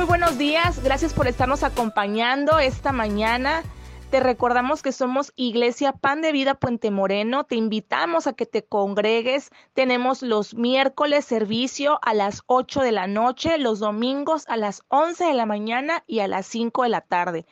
Muy 0.00 0.06
buenos 0.06 0.38
días. 0.38 0.82
Gracias 0.82 1.12
por 1.12 1.28
estarnos 1.28 1.62
acompañando 1.62 2.58
esta 2.58 2.90
mañana. 2.90 3.62
Te 4.10 4.18
recordamos 4.18 4.80
que 4.80 4.92
somos 4.92 5.30
Iglesia 5.36 5.92
Pan 5.92 6.22
de 6.22 6.32
Vida 6.32 6.54
Puente 6.54 6.90
Moreno. 6.90 7.44
Te 7.44 7.56
invitamos 7.56 8.26
a 8.26 8.32
que 8.32 8.46
te 8.46 8.64
congregues. 8.64 9.50
Tenemos 9.74 10.22
los 10.22 10.54
miércoles 10.54 11.26
servicio 11.26 11.98
a 12.00 12.14
las 12.14 12.40
8 12.46 12.80
de 12.80 12.92
la 12.92 13.08
noche, 13.08 13.58
los 13.58 13.78
domingos 13.78 14.46
a 14.48 14.56
las 14.56 14.84
11 14.88 15.22
de 15.22 15.34
la 15.34 15.44
mañana 15.44 16.02
y 16.06 16.20
a 16.20 16.28
las 16.28 16.46
5 16.46 16.84
de 16.84 16.88
la 16.88 17.02
tarde. 17.02 17.44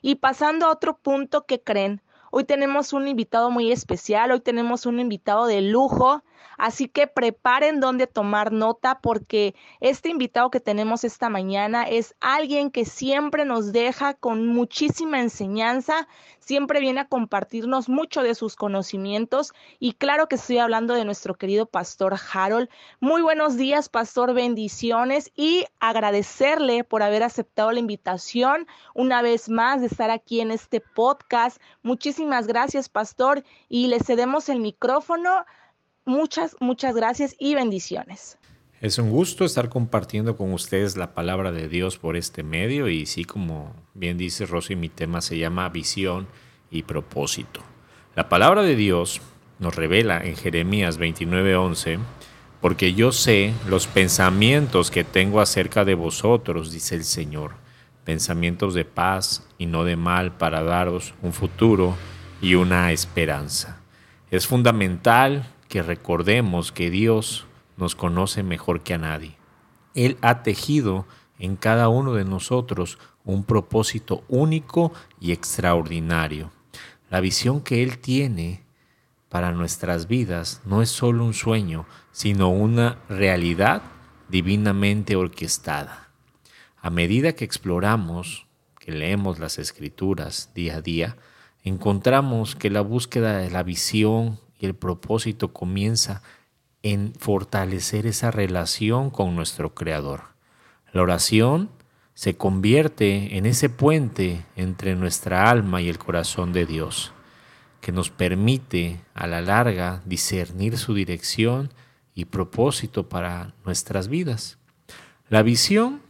Y 0.00 0.14
pasando 0.14 0.64
a 0.64 0.70
otro 0.70 0.96
punto 0.96 1.44
que 1.44 1.60
creen, 1.60 2.00
hoy 2.30 2.44
tenemos 2.44 2.94
un 2.94 3.06
invitado 3.06 3.50
muy 3.50 3.70
especial, 3.70 4.30
hoy 4.32 4.40
tenemos 4.40 4.86
un 4.86 4.98
invitado 4.98 5.44
de 5.44 5.60
lujo. 5.60 6.22
Así 6.58 6.88
que 6.88 7.06
preparen 7.06 7.80
donde 7.80 8.06
tomar 8.06 8.52
nota 8.52 9.00
porque 9.00 9.54
este 9.80 10.08
invitado 10.08 10.50
que 10.50 10.60
tenemos 10.60 11.04
esta 11.04 11.28
mañana 11.28 11.84
es 11.84 12.14
alguien 12.20 12.70
que 12.70 12.84
siempre 12.84 13.44
nos 13.44 13.72
deja 13.72 14.14
con 14.14 14.46
muchísima 14.46 15.20
enseñanza, 15.20 16.08
siempre 16.38 16.80
viene 16.80 17.00
a 17.00 17.08
compartirnos 17.08 17.88
mucho 17.88 18.22
de 18.22 18.34
sus 18.34 18.56
conocimientos 18.56 19.52
y 19.78 19.94
claro 19.94 20.28
que 20.28 20.36
estoy 20.36 20.58
hablando 20.58 20.94
de 20.94 21.04
nuestro 21.04 21.34
querido 21.34 21.66
pastor 21.66 22.14
Harold. 22.32 22.68
Muy 23.00 23.22
buenos 23.22 23.56
días, 23.56 23.88
pastor, 23.88 24.34
bendiciones 24.34 25.30
y 25.34 25.66
agradecerle 25.80 26.84
por 26.84 27.02
haber 27.02 27.22
aceptado 27.22 27.72
la 27.72 27.80
invitación 27.80 28.66
una 28.94 29.22
vez 29.22 29.48
más 29.48 29.80
de 29.80 29.86
estar 29.86 30.10
aquí 30.10 30.40
en 30.40 30.50
este 30.50 30.80
podcast. 30.80 31.60
Muchísimas 31.82 32.46
gracias, 32.46 32.88
pastor, 32.88 33.44
y 33.68 33.86
le 33.86 34.00
cedemos 34.00 34.48
el 34.48 34.60
micrófono 34.60 35.44
Muchas, 36.04 36.56
muchas 36.58 36.96
gracias 36.96 37.36
y 37.38 37.54
bendiciones. 37.54 38.36
Es 38.80 38.98
un 38.98 39.10
gusto 39.10 39.44
estar 39.44 39.68
compartiendo 39.68 40.36
con 40.36 40.52
ustedes 40.52 40.96
la 40.96 41.14
palabra 41.14 41.52
de 41.52 41.68
Dios 41.68 41.98
por 41.98 42.16
este 42.16 42.42
medio 42.42 42.88
y 42.88 43.06
sí, 43.06 43.24
como 43.24 43.72
bien 43.94 44.18
dice 44.18 44.44
Rosy, 44.44 44.74
mi 44.74 44.88
tema 44.88 45.20
se 45.20 45.38
llama 45.38 45.68
visión 45.68 46.26
y 46.72 46.82
propósito. 46.82 47.60
La 48.16 48.28
palabra 48.28 48.62
de 48.62 48.74
Dios 48.74 49.20
nos 49.60 49.76
revela 49.76 50.18
en 50.18 50.34
Jeremías 50.34 50.98
29:11, 50.98 52.00
porque 52.60 52.94
yo 52.94 53.12
sé 53.12 53.54
los 53.68 53.86
pensamientos 53.86 54.90
que 54.90 55.04
tengo 55.04 55.40
acerca 55.40 55.84
de 55.84 55.94
vosotros, 55.94 56.72
dice 56.72 56.96
el 56.96 57.04
Señor, 57.04 57.52
pensamientos 58.04 58.74
de 58.74 58.84
paz 58.84 59.46
y 59.58 59.66
no 59.66 59.84
de 59.84 59.94
mal 59.94 60.32
para 60.36 60.64
daros 60.64 61.14
un 61.22 61.32
futuro 61.32 61.94
y 62.40 62.56
una 62.56 62.90
esperanza. 62.90 63.80
Es 64.32 64.48
fundamental 64.48 65.51
que 65.72 65.82
recordemos 65.82 66.70
que 66.70 66.90
Dios 66.90 67.46
nos 67.78 67.94
conoce 67.94 68.42
mejor 68.42 68.82
que 68.82 68.92
a 68.92 68.98
nadie. 68.98 69.38
Él 69.94 70.18
ha 70.20 70.42
tejido 70.42 71.06
en 71.38 71.56
cada 71.56 71.88
uno 71.88 72.12
de 72.12 72.26
nosotros 72.26 72.98
un 73.24 73.44
propósito 73.44 74.22
único 74.28 74.92
y 75.18 75.32
extraordinario. 75.32 76.52
La 77.08 77.20
visión 77.20 77.62
que 77.62 77.82
Él 77.82 77.96
tiene 77.96 78.64
para 79.30 79.52
nuestras 79.52 80.08
vidas 80.08 80.60
no 80.66 80.82
es 80.82 80.90
solo 80.90 81.24
un 81.24 81.32
sueño, 81.32 81.86
sino 82.10 82.50
una 82.50 82.98
realidad 83.08 83.80
divinamente 84.28 85.16
orquestada. 85.16 86.10
A 86.82 86.90
medida 86.90 87.32
que 87.32 87.46
exploramos, 87.46 88.46
que 88.78 88.92
leemos 88.92 89.38
las 89.38 89.58
escrituras 89.58 90.50
día 90.54 90.76
a 90.76 90.82
día, 90.82 91.16
encontramos 91.64 92.56
que 92.56 92.68
la 92.68 92.82
búsqueda 92.82 93.38
de 93.38 93.50
la 93.50 93.62
visión 93.62 94.38
y 94.62 94.66
el 94.66 94.74
propósito 94.76 95.52
comienza 95.52 96.22
en 96.84 97.14
fortalecer 97.18 98.06
esa 98.06 98.30
relación 98.30 99.10
con 99.10 99.34
nuestro 99.34 99.74
Creador. 99.74 100.22
La 100.92 101.02
oración 101.02 101.68
se 102.14 102.36
convierte 102.36 103.36
en 103.36 103.44
ese 103.46 103.68
puente 103.68 104.46
entre 104.54 104.94
nuestra 104.94 105.50
alma 105.50 105.82
y 105.82 105.88
el 105.88 105.98
corazón 105.98 106.52
de 106.52 106.64
Dios, 106.64 107.12
que 107.80 107.90
nos 107.90 108.10
permite 108.10 109.00
a 109.14 109.26
la 109.26 109.40
larga 109.40 110.00
discernir 110.04 110.78
su 110.78 110.94
dirección 110.94 111.72
y 112.14 112.26
propósito 112.26 113.08
para 113.08 113.54
nuestras 113.64 114.06
vidas. 114.06 114.58
La 115.28 115.42
visión 115.42 116.02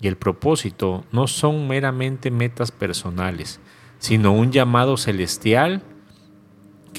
y 0.00 0.08
el 0.08 0.16
propósito 0.16 1.04
no 1.12 1.28
son 1.28 1.68
meramente 1.68 2.32
metas 2.32 2.72
personales, 2.72 3.60
sino 4.00 4.32
un 4.32 4.50
llamado 4.50 4.96
celestial 4.96 5.84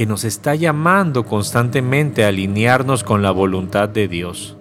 que 0.01 0.07
nos 0.07 0.23
está 0.23 0.55
llamando 0.55 1.27
constantemente 1.27 2.25
a 2.25 2.29
alinearnos 2.29 3.03
con 3.03 3.21
la 3.21 3.29
voluntad 3.29 3.87
de 3.87 4.07
Dios. 4.07 4.57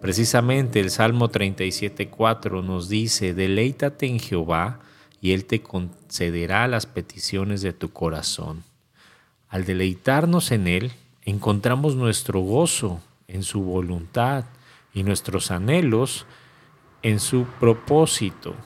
Precisamente 0.00 0.80
el 0.80 0.90
Salmo 0.90 1.28
37.4 1.28 2.64
nos 2.64 2.88
dice, 2.88 3.32
deleítate 3.32 4.06
en 4.06 4.18
Jehová 4.18 4.80
y 5.20 5.30
Él 5.30 5.44
te 5.44 5.62
concederá 5.62 6.66
las 6.66 6.86
peticiones 6.86 7.62
de 7.62 7.72
tu 7.72 7.92
corazón. 7.92 8.64
Al 9.48 9.64
deleitarnos 9.64 10.50
en 10.50 10.66
Él, 10.66 10.90
encontramos 11.22 11.94
nuestro 11.94 12.40
gozo 12.40 13.00
en 13.28 13.44
su 13.44 13.62
voluntad 13.62 14.46
y 14.92 15.04
nuestros 15.04 15.52
anhelos 15.52 16.26
en 17.02 17.20
su 17.20 17.44
propósito. 17.60 18.56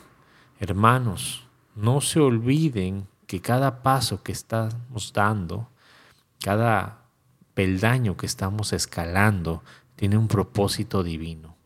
Hermanos, 0.59 1.45
no 1.77 2.01
se 2.01 2.19
olviden 2.19 3.07
que 3.27 3.43
cada 3.43 3.83
paso 3.83 4.23
que 4.23 4.33
estamos 4.33 5.13
dando 5.13 5.69
cada 6.45 7.07
peldaño 7.55 8.19
que 8.19 8.27
estamos 8.27 8.75
escalando 8.75 9.63
tiene 9.97 10.19
un 10.19 10.29
propósito 10.29 11.03
divino. 11.03 11.57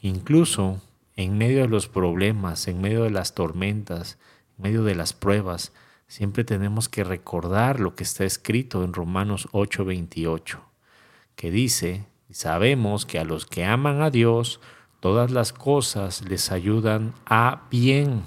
Incluso 0.00 0.82
en 1.14 1.38
medio 1.38 1.60
de 1.60 1.68
los 1.68 1.86
problemas, 1.86 2.66
en 2.66 2.80
medio 2.80 3.04
de 3.04 3.10
las 3.10 3.36
tormentas, 3.36 4.18
en 4.58 4.64
medio 4.64 4.82
de 4.82 4.96
las 4.96 5.12
pruebas, 5.12 5.72
siempre 6.08 6.42
tenemos 6.42 6.88
que 6.88 7.04
recordar 7.04 7.78
lo 7.78 7.94
que 7.94 8.02
está 8.02 8.24
escrito 8.24 8.82
en 8.82 8.92
Romanos 8.92 9.46
8:28, 9.52 10.58
que 11.36 11.52
dice, 11.52 12.04
sabemos 12.28 13.06
que 13.06 13.20
a 13.20 13.24
los 13.24 13.46
que 13.46 13.64
aman 13.64 14.02
a 14.02 14.10
Dios, 14.10 14.60
todas 14.98 15.30
las 15.30 15.52
cosas 15.52 16.28
les 16.28 16.50
ayudan 16.50 17.14
a 17.24 17.68
bien. 17.70 18.24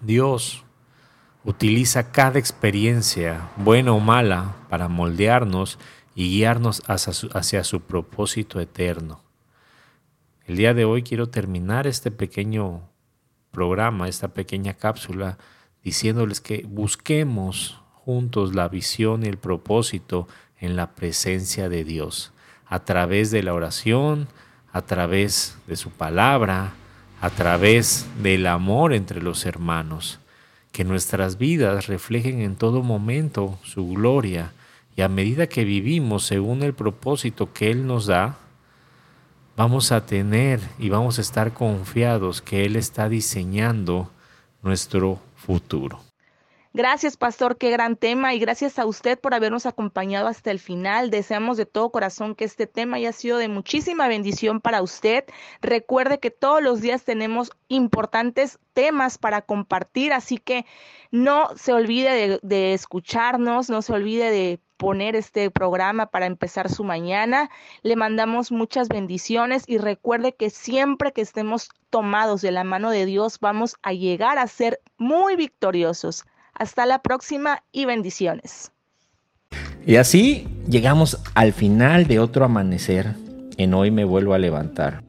Dios 0.00 0.64
utiliza 1.44 2.12
cada 2.12 2.38
experiencia, 2.38 3.48
buena 3.56 3.92
o 3.92 4.00
mala, 4.00 4.54
para 4.68 4.88
moldearnos 4.88 5.78
y 6.14 6.28
guiarnos 6.28 6.82
hacia 6.86 7.64
su, 7.64 7.80
propósito 7.80 8.60
eterno. 8.60 9.20
El 10.44 10.56
día 10.56 10.74
de 10.74 10.84
hoy 10.84 11.02
quiero 11.02 11.28
terminar 11.28 11.86
este 11.86 12.10
pequeño 12.10 12.82
programa, 13.50 14.08
esta 14.08 14.28
pequeña 14.28 14.74
cápsula, 14.74 15.38
diciéndoles 15.82 16.40
que 16.40 16.64
busquemos 16.68 17.80
juntos 17.92 18.54
la 18.54 18.68
visión 18.68 19.24
y 19.24 19.28
el 19.28 19.38
propósito 19.38 20.28
en 20.58 20.76
la 20.76 20.94
presencia 20.94 21.68
de 21.68 21.84
Dios, 21.84 22.32
a 22.66 22.84
través 22.84 23.30
de 23.30 23.42
la 23.42 23.54
oración, 23.54 24.28
a 24.72 24.82
través 24.82 25.56
de 25.66 25.76
su 25.76 25.90
palabra, 25.90 26.72
a 27.20 27.30
través 27.30 28.06
del 28.22 28.46
amor 28.46 28.92
entre 28.92 29.20
los 29.20 29.44
hermanos 29.44 30.20
que 30.72 30.84
nuestras 30.84 31.38
vidas 31.38 31.86
reflejen 31.86 32.40
en 32.40 32.56
todo 32.56 32.82
momento 32.82 33.58
su 33.62 33.86
gloria 33.88 34.52
y 34.96 35.02
a 35.02 35.08
medida 35.08 35.46
que 35.46 35.64
vivimos 35.64 36.24
según 36.24 36.62
el 36.62 36.74
propósito 36.74 37.52
que 37.52 37.70
Él 37.70 37.86
nos 37.86 38.06
da, 38.06 38.36
vamos 39.56 39.92
a 39.92 40.06
tener 40.06 40.60
y 40.78 40.88
vamos 40.88 41.18
a 41.18 41.22
estar 41.22 41.52
confiados 41.52 42.42
que 42.42 42.64
Él 42.64 42.76
está 42.76 43.08
diseñando 43.08 44.10
nuestro 44.62 45.20
futuro. 45.36 46.11
Gracias, 46.74 47.18
pastor, 47.18 47.58
qué 47.58 47.70
gran 47.70 47.96
tema 47.96 48.32
y 48.32 48.38
gracias 48.38 48.78
a 48.78 48.86
usted 48.86 49.20
por 49.20 49.34
habernos 49.34 49.66
acompañado 49.66 50.26
hasta 50.26 50.50
el 50.50 50.58
final. 50.58 51.10
Deseamos 51.10 51.58
de 51.58 51.66
todo 51.66 51.92
corazón 51.92 52.34
que 52.34 52.46
este 52.46 52.66
tema 52.66 52.96
haya 52.96 53.12
sido 53.12 53.36
de 53.36 53.48
muchísima 53.48 54.08
bendición 54.08 54.62
para 54.62 54.80
usted. 54.80 55.24
Recuerde 55.60 56.18
que 56.18 56.30
todos 56.30 56.62
los 56.62 56.80
días 56.80 57.04
tenemos 57.04 57.50
importantes 57.68 58.58
temas 58.72 59.18
para 59.18 59.42
compartir, 59.42 60.14
así 60.14 60.38
que 60.38 60.64
no 61.10 61.50
se 61.56 61.74
olvide 61.74 62.40
de, 62.42 62.72
escucharnos, 62.72 63.68
no 63.68 63.82
se 63.82 63.92
olvide 63.92 64.30
de 64.30 64.58
poner 64.78 65.14
este 65.14 65.50
programa 65.50 66.06
para 66.06 66.24
empezar 66.24 66.70
su 66.70 66.84
mañana. 66.84 67.50
Le 67.82 67.96
mandamos 67.96 68.50
muchas 68.50 68.88
bendiciones 68.88 69.64
y 69.66 69.76
recuerde 69.76 70.34
que 70.34 70.48
siempre 70.48 71.12
que 71.12 71.20
estemos 71.20 71.68
tomados 71.90 72.40
de 72.40 72.50
la 72.50 72.64
mano 72.64 72.90
de 72.90 73.04
Dios 73.04 73.40
vamos 73.40 73.76
a 73.82 73.92
llegar 73.92 74.38
a 74.38 74.46
ser 74.46 74.80
muy 74.96 75.36
victoriosos. 75.36 76.24
Hasta 76.54 76.86
la 76.86 77.00
próxima 77.00 77.62
y 77.72 77.84
bendiciones. 77.84 78.72
Y 79.86 79.96
así 79.96 80.46
llegamos 80.68 81.18
al 81.34 81.52
final 81.52 82.06
de 82.06 82.20
otro 82.20 82.44
amanecer. 82.44 83.14
En 83.56 83.74
hoy 83.74 83.90
me 83.90 84.04
vuelvo 84.04 84.34
a 84.34 84.38
levantar. 84.38 85.02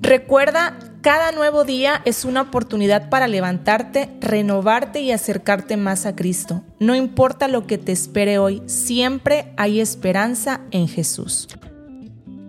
Recuerda, 0.00 0.78
cada 1.00 1.32
nuevo 1.32 1.64
día 1.64 2.02
es 2.04 2.24
una 2.24 2.42
oportunidad 2.42 3.08
para 3.08 3.28
levantarte, 3.28 4.08
renovarte 4.20 5.00
y 5.00 5.12
acercarte 5.12 5.76
más 5.76 6.06
a 6.06 6.14
Cristo. 6.14 6.62
No 6.78 6.94
importa 6.94 7.48
lo 7.48 7.66
que 7.66 7.78
te 7.78 7.92
espere 7.92 8.38
hoy, 8.38 8.62
siempre 8.66 9.52
hay 9.56 9.80
esperanza 9.80 10.60
en 10.70 10.88
Jesús. 10.88 11.48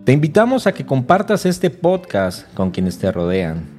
Te 0.06 0.14
invitamos 0.14 0.68
a 0.68 0.74
que 0.74 0.86
compartas 0.86 1.46
este 1.46 1.70
podcast 1.70 2.52
con 2.54 2.72
quienes 2.72 2.98
te 2.98 3.12
rodean 3.12 3.79